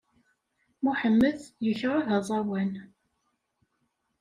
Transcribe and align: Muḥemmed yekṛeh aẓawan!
Muḥemmed 0.83 1.39
yekṛeh 1.65 2.07
aẓawan! 2.17 2.71